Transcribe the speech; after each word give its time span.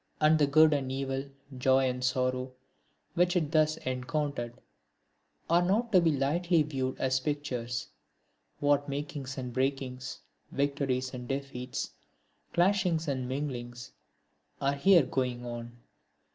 And 0.19 0.39
the 0.39 0.47
good 0.47 0.73
and 0.73 0.91
evil, 0.91 1.25
joy 1.55 1.87
and 1.87 2.03
sorrow, 2.03 2.53
which 3.13 3.35
it 3.35 3.51
thus 3.51 3.77
encountered, 3.77 4.55
are 5.47 5.61
not 5.61 5.91
to 5.91 6.01
be 6.01 6.09
lightly 6.09 6.63
viewed 6.63 6.97
as 6.99 7.19
pictures. 7.19 7.87
What 8.59 8.89
makings 8.89 9.37
and 9.37 9.53
breakings, 9.53 10.17
victories 10.51 11.13
and 11.13 11.27
defeats, 11.27 11.91
clashings 12.51 13.07
and 13.07 13.29
minglings, 13.29 13.91
are 14.59 14.73
here 14.73 15.03
going 15.03 15.45
on! 15.45 15.77